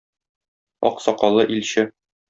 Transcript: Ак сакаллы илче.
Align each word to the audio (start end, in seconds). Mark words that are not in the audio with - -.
Ак 0.87 0.97
сакаллы 1.05 1.43
илче. 1.55 1.83